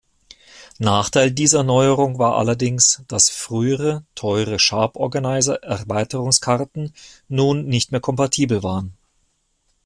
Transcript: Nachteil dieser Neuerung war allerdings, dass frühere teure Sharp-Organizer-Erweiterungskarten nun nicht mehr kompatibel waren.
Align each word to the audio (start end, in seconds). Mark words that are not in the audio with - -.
Nachteil 0.79 1.29
dieser 1.29 1.61
Neuerung 1.63 2.17
war 2.17 2.35
allerdings, 2.35 3.03
dass 3.07 3.29
frühere 3.29 4.03
teure 4.15 4.57
Sharp-Organizer-Erweiterungskarten 4.57 6.91
nun 7.27 7.65
nicht 7.67 7.91
mehr 7.91 8.01
kompatibel 8.01 8.63
waren. 8.63 8.97